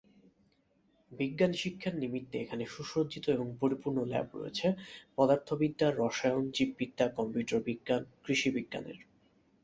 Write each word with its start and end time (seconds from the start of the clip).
বিজ্ঞান 1.11 1.51
শিক্ষার 1.53 1.95
নিমিত্তে 1.95 2.35
এখানে 2.39 2.63
সুসজ্জিত 2.67 3.25
এবং 3.29 3.47
পরিপূর্ণ 3.61 3.97
ল্যাব 4.05 4.27
রয়েছে 4.35 4.67
পদার্থ 5.17 5.47
বিদ্যা, 5.61 5.87
রসায়ন, 5.91 6.43
জীব 6.51 6.69
বিদ্যা, 6.79 7.05
কম্পিউটার 7.17 7.59
বিজ্ঞান, 7.67 8.01
কৃষি 8.23 8.49
বিজ্ঞানের। 8.51 8.97